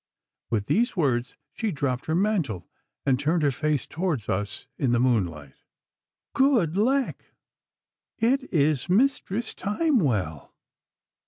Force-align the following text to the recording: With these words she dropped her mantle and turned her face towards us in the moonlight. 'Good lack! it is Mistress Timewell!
With 0.49 0.65
these 0.65 0.97
words 0.97 1.35
she 1.53 1.69
dropped 1.71 2.07
her 2.07 2.15
mantle 2.15 2.67
and 3.05 3.19
turned 3.19 3.43
her 3.43 3.51
face 3.51 3.85
towards 3.85 4.29
us 4.29 4.65
in 4.79 4.93
the 4.93 4.99
moonlight. 4.99 5.61
'Good 6.33 6.75
lack! 6.75 7.35
it 8.17 8.51
is 8.51 8.89
Mistress 8.89 9.53
Timewell! 9.53 10.53